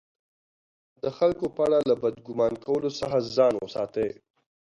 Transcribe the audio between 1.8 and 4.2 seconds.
له بد ګمان کولو څخه ځان وساتئ!